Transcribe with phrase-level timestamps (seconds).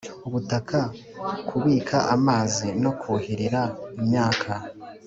[0.27, 0.79] ubutaka
[1.49, 3.61] kubika amazi no kuhirira
[3.99, 4.51] imyaka